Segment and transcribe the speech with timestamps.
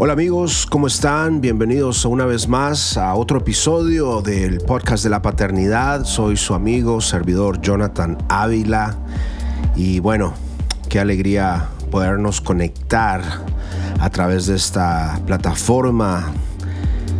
[0.00, 1.40] Hola amigos, ¿cómo están?
[1.40, 6.04] Bienvenidos una vez más a otro episodio del podcast de la paternidad.
[6.04, 8.96] Soy su amigo, servidor Jonathan Ávila.
[9.74, 10.34] Y bueno,
[10.88, 13.22] qué alegría podernos conectar
[13.98, 16.30] a través de esta plataforma,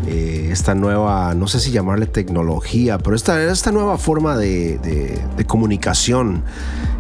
[0.07, 6.45] eh, esta nueva, no sé si llamarle tecnología, pero esta, esta nueva forma de, comunicación.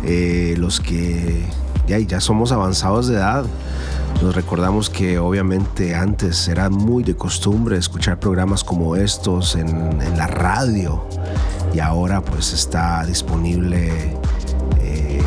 [0.02, 1.44] Eh, los que
[1.86, 3.44] ya, ya somos avanzados de edad
[4.22, 10.26] nos recordamos que obviamente antes era muy de costumbre escuchar programas como estos en, la
[10.26, 11.06] radio
[11.72, 14.16] y ahora pues está disponible
[14.80, 15.22] eh,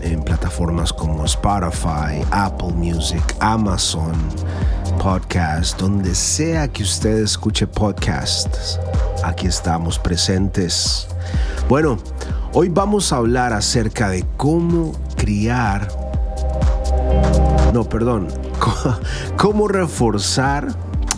[0.00, 4.14] en plataformas como Spotify, Apple Music, Amazon
[4.98, 8.80] Podcast, donde sea que usted escuche podcasts.
[9.24, 11.06] Aquí estamos presentes.
[11.68, 11.98] Bueno,
[12.54, 15.88] hoy vamos a hablar acerca de cómo criar
[17.72, 18.28] no, perdón.
[19.36, 20.68] ¿Cómo reforzar?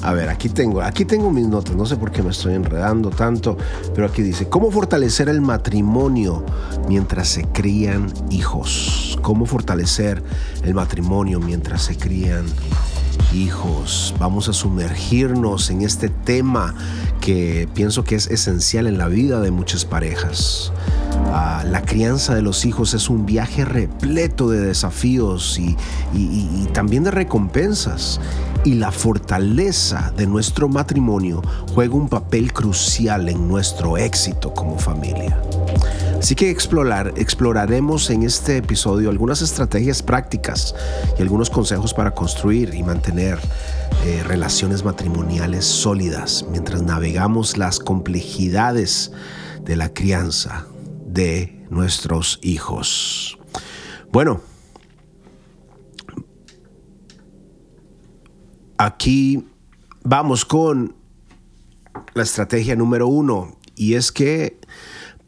[0.02, 3.08] A ver, aquí tengo, aquí tengo mis notas, no sé por qué me estoy enredando
[3.08, 3.56] tanto,
[3.94, 6.44] pero aquí dice, ¿cómo fortalecer el matrimonio
[6.88, 9.18] mientras se crían hijos?
[9.22, 10.22] ¿Cómo fortalecer
[10.62, 12.44] el matrimonio mientras se crían
[13.32, 14.14] hijos?
[14.18, 16.74] Vamos a sumergirnos en este tema
[17.22, 20.70] que pienso que es esencial en la vida de muchas parejas.
[21.36, 25.76] Ah, la crianza de los hijos es un viaje repleto de desafíos y,
[26.72, 28.20] también de recompensas.
[28.64, 31.42] Y la fortaleza de nuestro matrimonio
[31.74, 35.36] juega un papel crucial en nuestro éxito como familia.
[36.20, 40.72] Así que explorar, exploraremos en este episodio algunas estrategias prácticas
[41.18, 43.40] y algunos consejos para construir y mantener
[44.04, 49.10] eh, relaciones matrimoniales sólidas mientras navegamos las complejidades
[49.64, 50.66] de la crianza
[51.14, 53.38] de nuestros hijos.
[54.10, 54.40] Bueno,
[58.76, 59.46] aquí
[60.02, 60.96] vamos con
[62.14, 64.58] la estrategia número uno y es que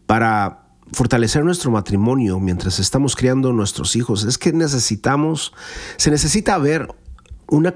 [0.07, 5.53] para fortalecer nuestro matrimonio mientras estamos criando nuestros hijos es que necesitamos,
[5.97, 6.89] se necesita ver
[7.49, 7.75] una,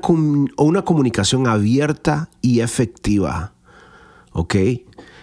[0.57, 3.55] una comunicación abierta y efectiva.
[4.33, 4.55] ¿Ok?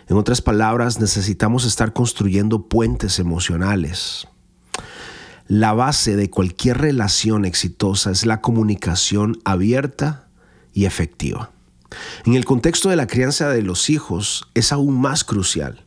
[0.09, 4.27] En otras palabras, necesitamos estar construyendo puentes emocionales.
[5.47, 10.27] La base de cualquier relación exitosa es la comunicación abierta
[10.73, 11.51] y efectiva.
[12.25, 15.83] En el contexto de la crianza de los hijos es aún más crucial.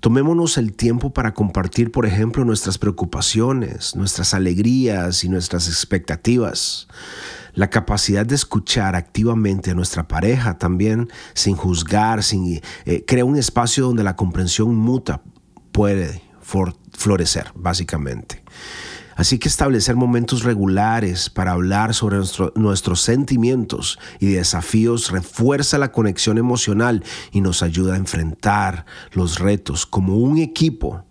[0.00, 6.86] Tomémonos el tiempo para compartir, por ejemplo, nuestras preocupaciones, nuestras alegrías y nuestras expectativas.
[7.54, 13.36] La capacidad de escuchar activamente a nuestra pareja también, sin juzgar, sin, eh, crea un
[13.36, 15.22] espacio donde la comprensión muta
[15.72, 16.22] puede
[16.92, 18.42] florecer, básicamente.
[19.18, 22.18] Así que establecer momentos regulares para hablar sobre
[22.54, 29.86] nuestros sentimientos y desafíos refuerza la conexión emocional y nos ayuda a enfrentar los retos
[29.86, 31.02] como un equipo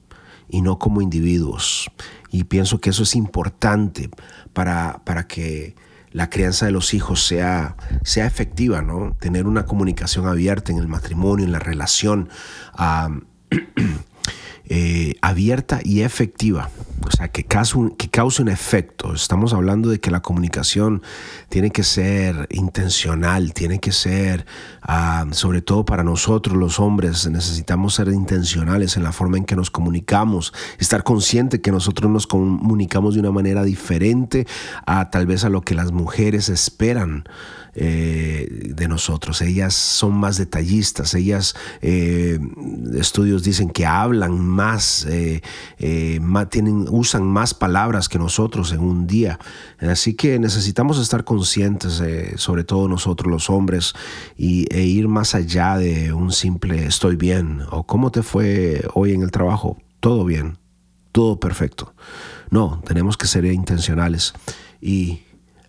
[0.47, 1.91] y no como individuos.
[2.31, 4.09] Y pienso que eso es importante
[4.53, 5.75] para, para que
[6.11, 9.15] la crianza de los hijos sea, sea efectiva, ¿no?
[9.19, 12.29] Tener una comunicación abierta en el matrimonio, en la relación.
[14.69, 16.69] Eh, abierta y efectiva,
[17.05, 19.13] o sea, que cause, un, que cause un efecto.
[19.13, 21.03] Estamos hablando de que la comunicación
[21.47, 24.45] tiene que ser intencional, tiene que ser,
[24.81, 29.55] ah, sobre todo para nosotros los hombres, necesitamos ser intencionales en la forma en que
[29.55, 34.45] nos comunicamos, estar consciente que nosotros nos comunicamos de una manera diferente
[34.85, 37.23] a tal vez a lo que las mujeres esperan.
[37.79, 39.39] Eh, de nosotros.
[39.43, 42.39] Ellas son más detallistas, ellas, eh,
[42.95, 45.43] estudios dicen que hablan más, eh,
[46.49, 49.37] tienen, usan más palabras que nosotros en un día.
[49.79, 52.01] Así que necesitamos estar conscientes,
[52.37, 53.93] sobre todo nosotros los hombres,
[54.35, 59.13] y, e ir más allá de un simple estoy bien o cómo te fue hoy
[59.13, 59.77] en el trabajo.
[59.99, 60.57] Todo bien,
[61.11, 61.93] todo perfecto.
[62.49, 64.33] No, tenemos que ser intencionales
[64.81, 65.21] y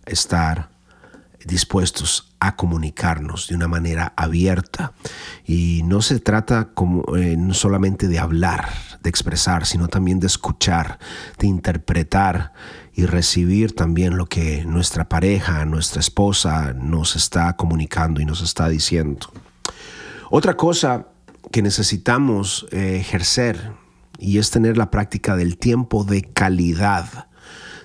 [0.07, 0.78] estar
[1.45, 4.93] dispuestos a comunicarnos de una manera abierta.
[5.45, 8.69] Y no se trata como, eh, solamente de hablar,
[9.01, 10.99] de expresar, sino también de escuchar,
[11.37, 12.53] de interpretar
[12.93, 18.67] y recibir también lo que nuestra pareja, nuestra esposa nos está comunicando y nos está
[18.67, 19.31] diciendo.
[20.29, 21.07] Otra cosa
[21.51, 23.71] que necesitamos eh, ejercer
[24.17, 27.27] y es tener la práctica del tiempo de calidad.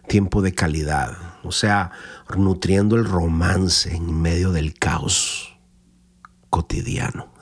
[0.08, 1.16] Tiempo de calidad.
[1.44, 1.92] O sea,
[2.36, 5.58] nutriendo el romance en medio del caos
[6.50, 7.32] cotidiano.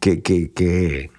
[0.00, 1.10] que, que, que,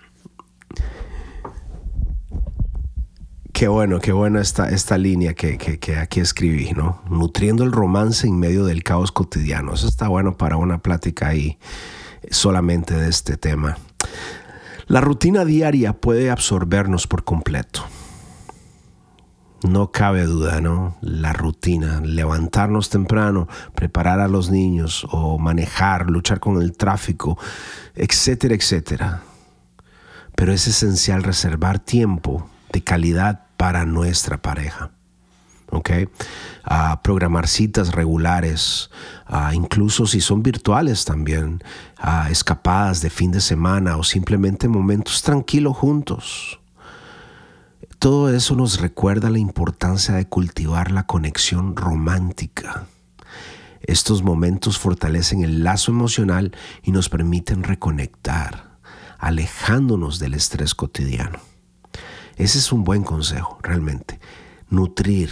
[3.56, 7.02] Qué bueno, qué buena esta, esta línea que, que, aquí escribí, ¿no?
[7.10, 9.74] Nutriendo el romance en medio del caos cotidiano.
[9.74, 11.58] Eso está bueno para una plática ahí
[12.30, 13.78] solamente de este tema.
[14.88, 17.86] La rutina diaria puede absorbernos por completo.
[19.64, 20.96] No cabe duda, ¿no?
[21.02, 27.38] La rutina, levantarnos temprano, preparar a los niños o manejar, luchar con el tráfico,
[27.96, 29.22] etcétera, etcétera.
[30.36, 34.92] Pero es esencial reservar tiempo de calidad para nuestra pareja.
[35.72, 35.90] ¿ok?
[36.64, 38.90] A programar citas regulares,
[39.54, 41.64] incluso si son virtuales también,
[41.98, 46.60] a escapadas de fin de semana o simplemente momentos tranquilos juntos.
[48.00, 52.88] Todo eso nos recuerda la importancia de cultivar la conexión romántica.
[53.82, 58.78] Estos momentos fortalecen el lazo emocional y nos permiten reconectar,
[59.18, 61.40] alejándonos del estrés cotidiano.
[62.36, 64.20] Ese es un buen consejo, realmente.
[64.70, 65.30] Nutrir,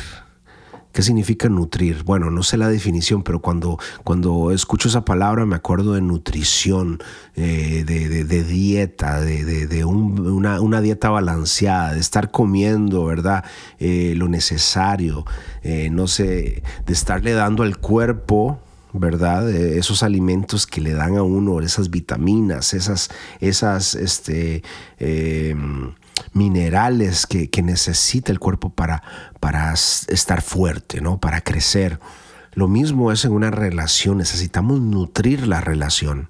[0.94, 2.04] ¿Qué significa nutrir?
[2.04, 7.00] Bueno, no sé la definición, pero cuando, cuando escucho esa palabra me acuerdo de nutrición,
[7.36, 13.44] eh, de, dieta, de, una, dieta balanceada, de estar comiendo, ¿verdad?
[13.80, 15.26] Eh, lo necesario,
[15.64, 18.60] eh, no sé, de estarle dando al cuerpo
[18.96, 19.50] ¿verdad?
[19.50, 24.62] Esos alimentos que le dan a uno, esas vitaminas, esas, esas este,
[26.34, 29.04] minerales que, necesita el cuerpo para,
[29.40, 31.20] para estar fuerte, ¿no?
[31.20, 32.00] Para crecer.
[32.54, 36.30] Lo mismo es en una relación, necesitamos nutrir la relación.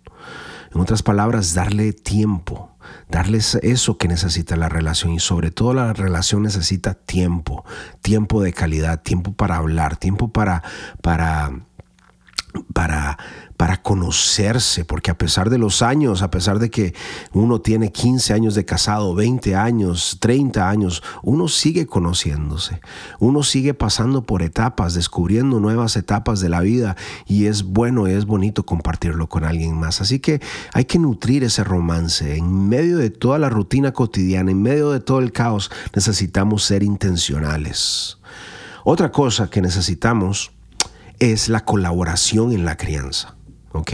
[0.73, 2.75] En otras palabras, darle tiempo,
[3.09, 7.65] darles eso que necesita la relación y sobre todo la relación necesita tiempo,
[8.01, 10.63] tiempo de calidad, tiempo para hablar, tiempo para,
[11.01, 11.51] para
[12.73, 13.17] para,
[13.63, 16.93] para conocerse, porque a pesar de los años, a pesar de que
[17.31, 22.81] uno tiene 15 años de casado, 20 años, 30 años, uno sigue conociéndose,
[23.19, 28.11] uno sigue pasando por etapas, descubriendo nuevas etapas de la vida y es bueno y
[28.11, 30.01] es bonito compartirlo con alguien más.
[30.01, 30.41] Así que
[30.73, 32.35] hay que nutrir ese romance.
[32.35, 36.83] En medio de toda la rutina cotidiana, en medio de todo el caos, necesitamos ser
[36.83, 38.17] intencionales.
[38.83, 40.51] Otra cosa que necesitamos
[41.19, 43.37] es la colaboración en la crianza.
[43.73, 43.93] ¿Ok?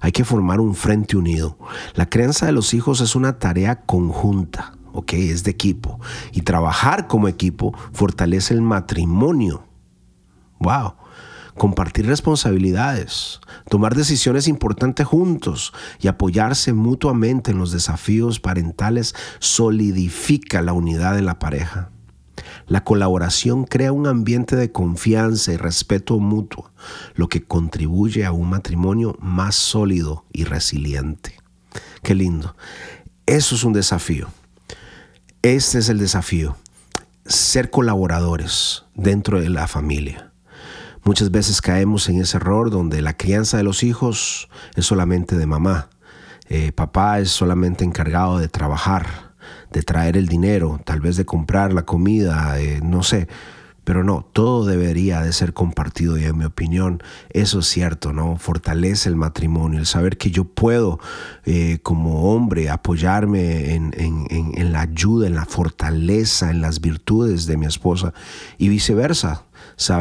[0.00, 1.58] Hay que formar un frente unido.
[1.94, 5.14] La crianza de los hijos es una tarea conjunta, ¿ok?
[5.14, 6.00] Es de equipo.
[6.32, 9.66] Y trabajar como equipo fortalece el matrimonio.
[10.60, 10.94] ¡Wow!
[11.56, 20.72] Compartir responsabilidades, tomar decisiones importantes juntos y apoyarse mutuamente en los desafíos parentales solidifica la
[20.72, 21.93] unidad de la pareja.
[22.66, 26.70] La colaboración crea un ambiente de confianza y respeto mutuo,
[27.14, 31.36] lo que contribuye a un matrimonio más sólido y resiliente.
[32.02, 32.56] Qué lindo.
[33.26, 34.28] Eso es un desafío.
[35.42, 36.56] Este es el desafío.
[37.26, 40.32] Ser colaboradores dentro de la familia.
[41.04, 45.46] Muchas veces caemos en ese error donde la crianza de los hijos es solamente de
[45.46, 45.90] mamá.
[46.48, 49.33] Eh, papá es solamente encargado de trabajar
[49.74, 53.28] de traer el dinero, tal vez de comprar la comida, no sé.
[53.82, 58.36] Pero no, todo debería de ser compartido y en mi opinión eso es cierto, ¿no?
[58.36, 61.00] Fortalece el matrimonio, el saber que yo puedo
[61.44, 67.58] eh, como hombre apoyarme en, en, la ayuda, en la fortaleza, en las virtudes de
[67.58, 68.14] mi esposa
[68.56, 69.44] y viceversa.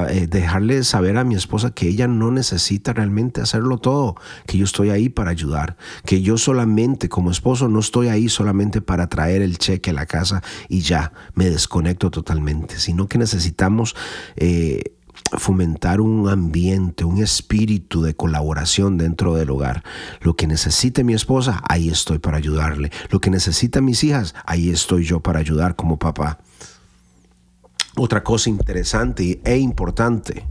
[0.09, 4.65] Eh, dejarle saber a mi esposa que ella no necesita realmente hacerlo todo, que yo
[4.65, 9.41] estoy ahí para ayudar, que yo solamente como esposo no estoy ahí solamente para traer
[9.41, 13.95] el cheque a la casa y ya me desconecto totalmente, sino que necesitamos...
[14.35, 14.93] Eh,
[15.37, 19.83] fomentar un ambiente, un espíritu de colaboración dentro del hogar.
[20.21, 22.91] Lo que necesite mi esposa, ahí estoy para ayudarle.
[23.09, 26.39] Lo que necesitan mis hijas, ahí estoy yo para ayudar como papá.
[27.95, 30.47] Otra cosa interesante e importante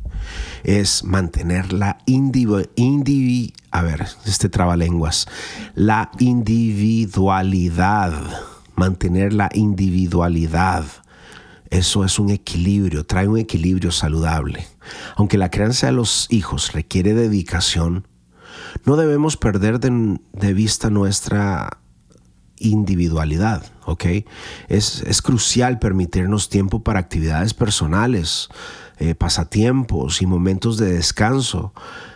[0.62, 5.26] es mantener la individualidad, a ver, este trabalenguas,
[5.74, 8.12] la individualidad,
[8.76, 10.84] mantener la individualidad.
[11.68, 14.64] Eso es un equilibrio, trae un equilibrio saludable.
[15.16, 18.06] Aunque la crianza de los hijos requiere dedicación,
[18.84, 21.81] no debemos perder de vista nuestra
[22.62, 24.04] individualidad, ¿ok?
[24.68, 28.48] Es, es crucial permitirnos tiempo para actividades personales,
[28.98, 31.72] eh, pasatiempos y momentos de descanso,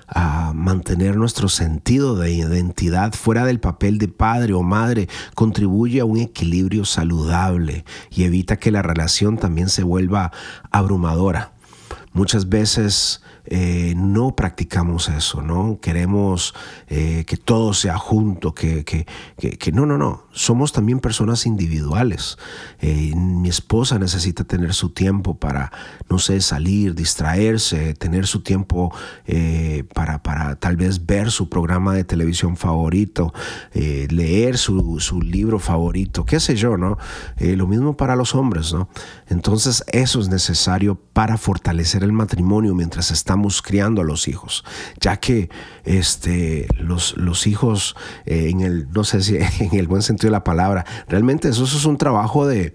[0.09, 6.05] a mantener nuestro sentido de identidad fuera del papel de padre o madre contribuye a
[6.05, 10.33] un equilibrio saludable y evita que la relación también se vuelva
[10.71, 11.53] abrumadora.
[12.13, 15.79] muchas veces eh, no practicamos eso, ¿no?
[15.81, 16.55] Queremos
[16.89, 22.39] eh, que todo sea junto, que, que, que, no, no, no, somos también personas individuales.
[22.81, 25.71] Eh, mi esposa necesita tener su tiempo para,
[26.09, 28.93] no sé, salir, distraerse, tener su tiempo
[29.95, 33.33] para, para tal vez ver su programa de televisión favorito,
[33.73, 36.99] leer su, su, libro favorito, qué sé yo, ¿no?
[37.39, 38.89] lo mismo para los hombres, ¿no?
[39.29, 44.65] Entonces eso es necesario para fortalecer el matrimonio mientras estamos criando a los hijos,
[45.01, 45.51] ya que
[45.85, 50.33] este, los, los hijos, eh, en el, no sé si en el buen sentido de
[50.33, 52.73] la palabra, realmente eso, es un trabajo de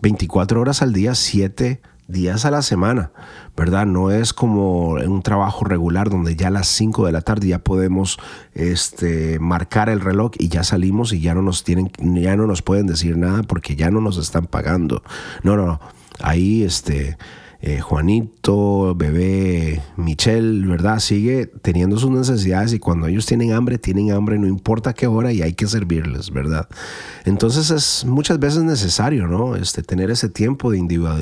[0.00, 3.12] 24 horas al día, 7 días a la semana,
[3.56, 3.86] ¿verdad?
[3.86, 7.60] No es como un trabajo regular donde ya a las 5 de la tarde ya
[7.60, 8.18] podemos
[8.52, 12.62] este, marcar el reloj y ya salimos y ya no nos tienen, ya no nos
[12.62, 15.02] pueden decir nada porque ya no nos están pagando.
[15.42, 15.80] No, no, no.
[16.20, 17.16] Ahí este
[17.66, 20.98] eh, Juanito, bebé, Michelle, ¿verdad?
[20.98, 25.32] Sigue teniendo sus necesidades y cuando ellos tienen hambre, tienen hambre, no importa qué hora
[25.32, 26.68] y hay que servirles, ¿verdad?
[27.24, 29.56] Entonces es muchas veces necesario, ¿no?
[29.56, 30.76] Este, tener ese tiempo de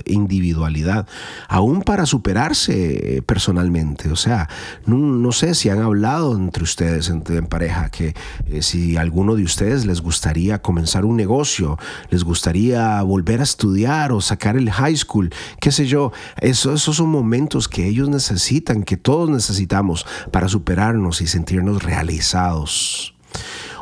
[0.04, 1.06] individualidad,
[1.46, 4.10] aún para superarse eh, personalmente.
[4.10, 4.48] O sea,
[4.84, 9.86] no, sé si han hablado entre ustedes, en, pareja, que eh, si alguno de ustedes
[9.86, 11.78] les gustaría comenzar un negocio,
[12.10, 15.30] les gustaría volver a estudiar o sacar el high school,
[15.60, 21.26] qué sé yo esos son momentos que ellos necesitan, que todos necesitamos para superarnos y
[21.26, 23.14] sentirnos realizados.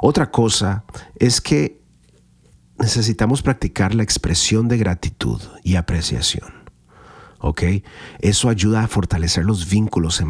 [0.02, 0.84] Otra cosa
[1.16, 1.80] es que
[2.78, 6.60] necesitamos practicar la expresión de gratitud y apreciación.
[7.40, 7.62] ¿ok?
[8.20, 10.22] Eso ayuda a fortalecer los vínculos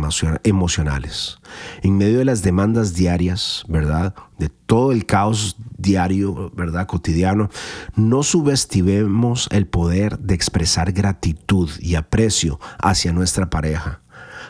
[0.44, 1.38] emocionales.
[1.82, 4.14] En medio de las demandas diarias, ¿verdad?
[4.38, 6.86] De todo el caos diario, ¿verdad?
[6.86, 7.50] Cotidiano,
[7.96, 14.02] no subestimemos el poder de expresar gratitud y aprecio hacia nuestra pareja.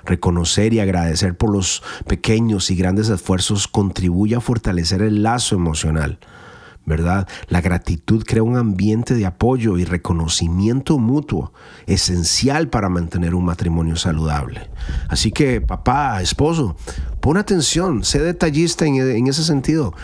[0.04, 6.18] Reconocer y agradecer por los pequeños y grandes esfuerzos contribuye a fortalecer el lazo emocional
[6.86, 7.28] ¿verdad?
[7.48, 11.52] La gratitud crea un ambiente de apoyo y reconocimiento mutuo,
[11.86, 14.70] esencial para mantener un matrimonio saludable.
[15.08, 16.76] Así que, papá, esposo,
[17.20, 19.94] pon atención, sé detallista en, en ese sentido.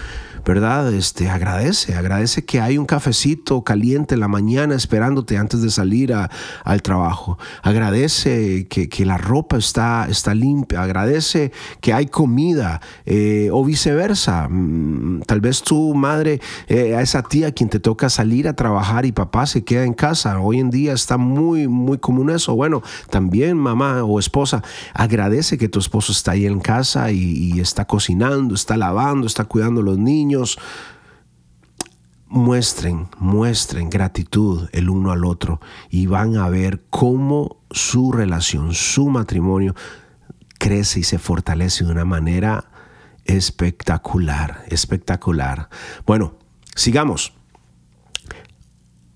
[0.47, 0.95] ¿Verdad?
[0.95, 6.15] Este, agradece, agradece que hay un cafecito caliente en la mañana esperándote antes de salir
[6.15, 7.37] al trabajo.
[7.63, 11.51] Agradece que, la ropa está, está limpia, agradece
[11.81, 14.49] que hay comida eh, o viceversa.
[14.49, 19.05] Mm, tal vez tu madre, eh, a esa tía quien te toca salir a trabajar
[19.05, 20.39] y papá se queda en casa.
[20.39, 22.55] Hoy en día está muy, muy común eso.
[22.55, 24.63] Bueno, también mamá o esposa,
[24.95, 29.45] agradece que tu esposo está ahí en casa y, y está cocinando, está lavando, está
[29.45, 30.36] cuidando a los niños
[32.29, 39.09] muestren, muestren gratitud el uno al otro y van a ver cómo su relación, su
[39.09, 39.75] matrimonio
[40.59, 42.71] crece y se fortalece de una manera
[43.25, 45.69] espectacular, espectacular.
[46.07, 46.35] Bueno,
[46.75, 47.33] sigamos.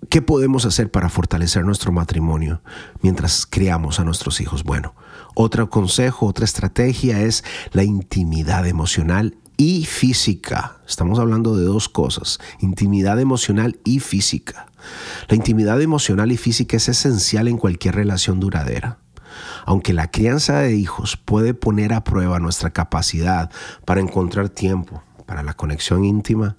[0.08, 2.62] ¿Qué podemos hacer para fortalecer nuestro matrimonio
[3.00, 4.64] mientras criamos a nuestros hijos?
[4.64, 4.96] Bueno,
[5.36, 10.79] otro consejo, otra estrategia es la intimidad emocional y física.
[10.88, 14.69] Estamos hablando de dos cosas, intimidad emocional y física.
[15.29, 18.97] La intimidad emocional y física es esencial en cualquier relación duradera.
[19.67, 23.50] Aunque la crianza de hijos puede poner a prueba nuestra capacidad
[23.85, 26.57] para encontrar tiempo para la conexión íntima,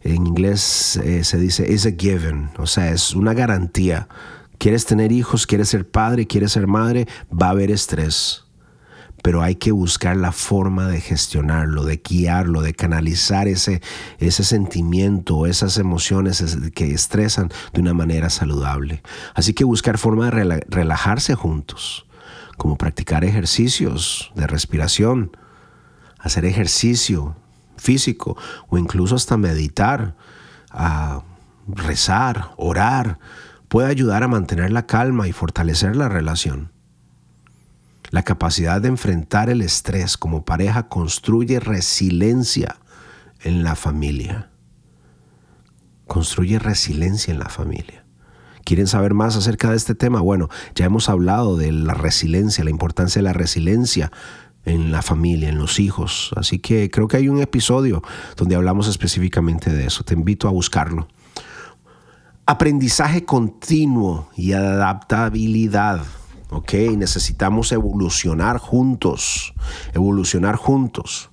[0.03, 4.09] en inglés eh, se dice is a given, o sea, es una garantía.
[4.59, 8.45] Quieres tener hijos, quieres ser padre, quieres ser madre, va a haber estrés.
[9.23, 13.83] Pero hay que buscar la forma de gestionarlo, de guiarlo, de canalizar ese,
[14.19, 16.43] ese sentimiento, esas emociones
[16.75, 19.03] que estresan de una manera saludable.
[19.35, 22.07] Así que buscar forma de relajarse juntos,
[22.57, 25.37] como practicar ejercicios de respiración,
[26.19, 27.37] hacer ejercicio
[27.81, 28.37] físico
[28.69, 30.15] o incluso hasta meditar,
[31.67, 33.19] rezar, orar,
[33.69, 36.73] puede ayudar a mantener la calma y fortalecer la relación.
[38.11, 42.77] La capacidad de enfrentar el estrés como pareja construye resiliencia
[43.41, 44.51] en la familia.
[46.07, 48.05] Construye resiliencia en la familia.
[48.65, 50.21] ¿Quieren saber más acerca de este tema?
[50.21, 54.11] Bueno, ya hemos hablado de la resiliencia, la importancia de la resiliencia
[54.65, 56.31] en la familia, en los hijos.
[56.37, 58.03] Así que creo que hay un episodio
[58.37, 60.05] donde hablamos específicamente de eso.
[60.05, 61.09] Te invito a buscarlo.
[62.47, 66.03] Aprendizaje continuo y adaptabilidad.
[66.51, 66.73] ¿ok?
[66.97, 69.55] Necesitamos evolucionar juntos,
[69.95, 71.31] evolucionar juntos.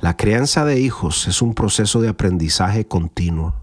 [0.00, 3.54] La crianza de hijos es un proceso de aprendizaje continuo.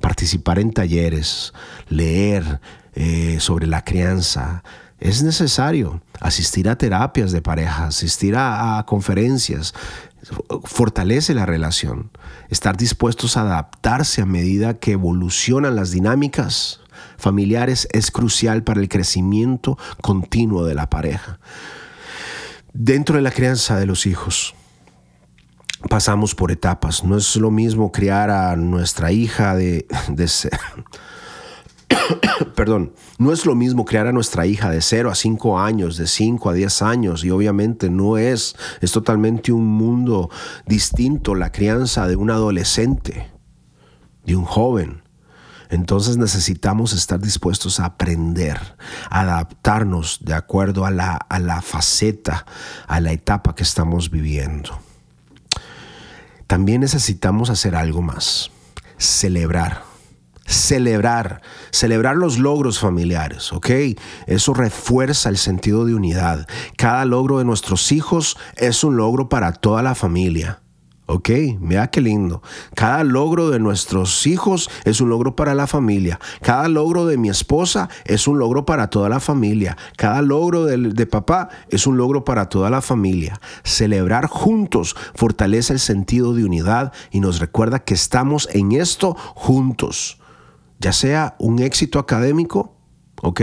[0.00, 1.52] Participar en talleres,
[1.88, 2.60] leer
[2.94, 4.62] eh, sobre la crianza,
[5.00, 9.74] es necesario asistir a terapias de pareja, asistir a, conferencias,
[10.64, 12.10] fortalece la relación.
[12.48, 16.80] Estar dispuestos a adaptarse a medida que evolucionan las dinámicas
[17.16, 21.38] familiares es crucial para el crecimiento continuo de la pareja.
[22.72, 24.54] Dentro de la crianza de los hijos,
[25.88, 27.04] pasamos por etapas.
[27.04, 30.28] No es lo mismo criar a nuestra hija de, de
[32.54, 36.06] perdón, no es lo mismo criar a nuestra hija de 0 a 5 años, de
[36.06, 40.30] 5 a 10 años, y obviamente no es, es totalmente un mundo
[40.66, 43.30] distinto la crianza de un adolescente,
[44.24, 45.02] de un joven.
[45.70, 48.58] Entonces necesitamos estar dispuestos a aprender,
[49.10, 52.46] a adaptarnos de acuerdo a la, a la faceta,
[52.86, 54.78] a la etapa que estamos viviendo.
[56.46, 58.50] También necesitamos hacer algo más,
[58.96, 59.87] celebrar
[60.48, 63.70] celebrar, celebrar los logros familiares, ¿ok?
[64.26, 66.48] Eso refuerza el sentido de unidad.
[66.76, 70.60] Cada logro de nuestros hijos es un logro para toda la familia.
[71.10, 71.30] ¿Ok?
[71.58, 72.42] Mira qué lindo.
[72.74, 76.20] Cada logro de nuestros hijos es un logro para la familia.
[76.42, 79.78] Cada logro de mi esposa es un logro para toda la familia.
[79.96, 83.40] Cada logro de, de, papá es un logro para toda la familia.
[83.64, 90.17] Celebrar juntos fortalece el sentido de unidad y nos recuerda que estamos en esto juntos
[90.78, 92.76] ya sea un éxito académico,
[93.22, 93.40] ¿ok?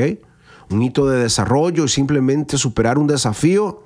[0.70, 3.84] Un hito de desarrollo y simplemente superar un desafío,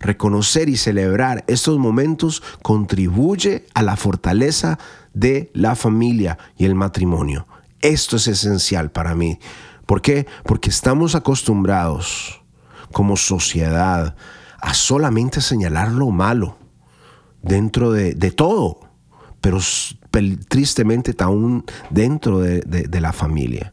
[0.00, 4.78] reconocer y celebrar estos momentos contribuye a la fortaleza
[5.12, 7.46] de la familia y el matrimonio.
[7.80, 9.38] Esto es esencial para mí.
[9.86, 10.26] ¿Por qué?
[10.44, 12.42] Porque estamos acostumbrados
[12.92, 14.16] como sociedad
[14.60, 16.56] a solamente señalar lo malo
[17.42, 18.80] dentro de, de todo,
[19.42, 19.58] pero
[20.48, 23.72] tristemente aún dentro de, la familia.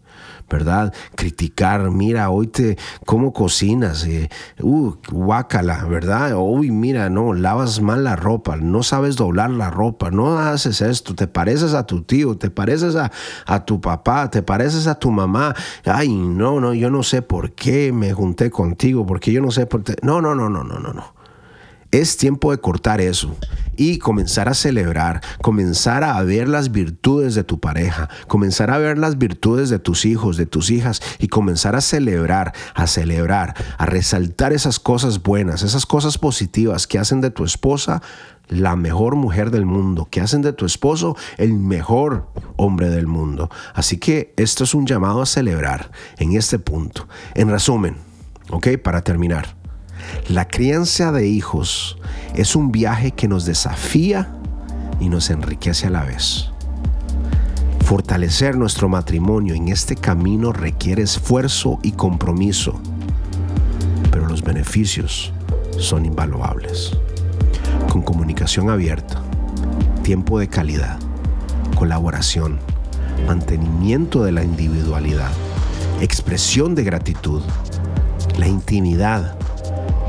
[0.49, 0.93] ¿verdad?
[1.15, 4.05] Criticar, mira, hoy te, ¿cómo cocinas?
[4.05, 4.27] Eh,
[4.59, 6.33] uh, guácala, ¿verdad?
[6.37, 11.15] Uy, mira, no, lavas mal la ropa, no sabes doblar la ropa, no haces esto,
[11.15, 13.13] te pareces a tu tío, te pareces a,
[13.45, 15.55] a tu papá, te pareces a tu mamá.
[15.85, 19.67] Ay, no, no, yo no sé por qué me junté contigo, porque yo no sé
[19.67, 19.95] por qué.
[20.01, 21.20] No, no, no, no, no, no, no.
[21.91, 23.35] Es tiempo de cortar eso
[23.75, 28.97] y comenzar a celebrar, comenzar a ver las virtudes de tu pareja, comenzar a ver
[28.97, 33.85] las virtudes de tus hijos, de tus hijas y comenzar a celebrar, a celebrar, a
[33.85, 38.01] resaltar esas cosas buenas, esas cosas positivas que hacen de tu esposa
[38.47, 42.27] la mejor mujer del mundo, que hacen de tu esposo el mejor
[42.57, 43.49] hombre del mundo.
[43.73, 47.07] Así que esto es un llamado a celebrar en este punto.
[47.33, 47.95] En resumen,
[48.49, 48.77] ¿ok?
[48.77, 49.60] Para terminar.
[50.31, 51.97] La crianza de hijos
[52.35, 54.33] es un viaje que nos desafía
[55.01, 56.47] y nos enriquece a la vez.
[57.83, 62.79] Fortalecer nuestro matrimonio en este camino requiere esfuerzo y compromiso,
[64.09, 65.33] pero los beneficios
[65.77, 66.97] son invaluables.
[67.91, 69.21] Con comunicación abierta,
[70.01, 70.97] tiempo de calidad,
[71.75, 72.57] colaboración,
[73.27, 75.31] mantenimiento de la individualidad,
[75.99, 77.41] expresión de gratitud,
[78.37, 79.35] la intimidad,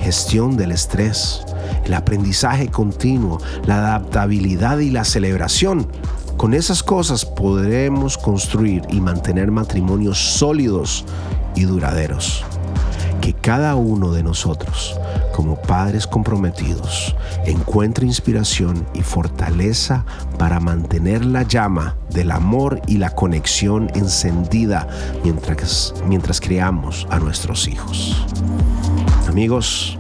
[0.03, 1.43] gestión del estrés,
[1.85, 5.87] el aprendizaje continuo, la adaptabilidad y la celebración.
[6.37, 11.05] Con esas cosas podremos construir y mantener matrimonios sólidos
[11.55, 12.45] y duraderos.
[13.21, 14.99] que cada uno de nosotros,
[15.33, 17.15] como padres comprometidos,
[17.47, 20.05] encuentre inspiración y fortaleza
[20.39, 24.89] para mantener la llama del amor y la conexión encendida
[25.23, 26.41] mientras, mientras
[27.11, 28.27] a nuestros hijos.
[29.33, 29.99] Amigos,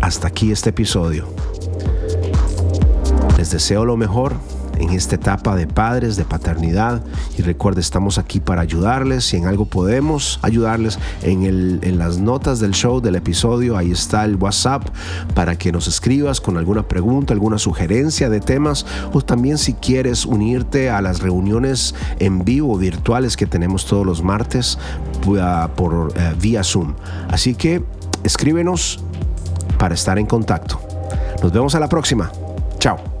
[0.00, 1.28] hasta aquí este episodio.
[3.38, 4.34] Les deseo lo mejor
[4.78, 7.00] en esta etapa de padres, de paternidad.
[7.38, 9.26] Y recuerda, estamos aquí para ayudarles.
[9.26, 13.92] Si en algo podemos ayudarles, en, el, en las notas del show, del episodio, ahí
[13.92, 14.88] está el WhatsApp
[15.36, 18.86] para que nos escribas con alguna pregunta, alguna sugerencia de temas.
[19.12, 24.20] O también si quieres unirte a las reuniones en vivo virtuales que tenemos todos los
[24.24, 24.80] martes
[25.76, 26.94] por, eh, vía Zoom.
[27.28, 27.84] Así que
[28.24, 29.04] escríbenos
[29.78, 30.80] para estar en contacto.
[31.42, 32.32] Nos vemos a la próxima.
[32.78, 33.13] Chao.